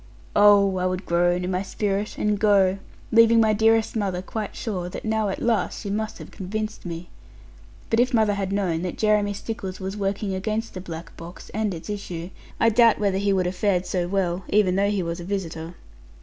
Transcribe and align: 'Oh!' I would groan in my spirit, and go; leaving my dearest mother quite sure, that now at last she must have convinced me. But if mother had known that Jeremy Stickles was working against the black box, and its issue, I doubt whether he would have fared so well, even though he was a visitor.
'Oh!' 0.35 0.77
I 0.77 0.87
would 0.87 1.05
groan 1.05 1.43
in 1.43 1.51
my 1.51 1.61
spirit, 1.61 2.17
and 2.17 2.39
go; 2.39 2.79
leaving 3.11 3.39
my 3.39 3.53
dearest 3.53 3.95
mother 3.95 4.23
quite 4.23 4.55
sure, 4.55 4.89
that 4.89 5.05
now 5.05 5.29
at 5.29 5.43
last 5.43 5.79
she 5.81 5.91
must 5.91 6.17
have 6.17 6.31
convinced 6.31 6.87
me. 6.87 7.09
But 7.91 7.99
if 7.99 8.11
mother 8.11 8.33
had 8.33 8.51
known 8.51 8.81
that 8.81 8.97
Jeremy 8.97 9.35
Stickles 9.35 9.79
was 9.79 9.95
working 9.95 10.33
against 10.33 10.73
the 10.73 10.81
black 10.81 11.15
box, 11.17 11.51
and 11.53 11.71
its 11.71 11.87
issue, 11.87 12.31
I 12.59 12.69
doubt 12.69 12.97
whether 12.97 13.19
he 13.19 13.31
would 13.31 13.45
have 13.45 13.55
fared 13.55 13.85
so 13.85 14.07
well, 14.07 14.43
even 14.49 14.75
though 14.75 14.89
he 14.89 15.03
was 15.03 15.19
a 15.19 15.23
visitor. 15.23 15.75